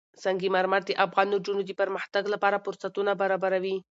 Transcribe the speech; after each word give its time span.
سنگ 0.23 0.41
مرمر 0.55 0.81
د 0.85 0.91
افغان 1.05 1.27
نجونو 1.33 1.61
د 1.65 1.71
پرمختګ 1.81 2.23
لپاره 2.33 2.63
فرصتونه 2.65 3.11
برابروي. 3.21 3.77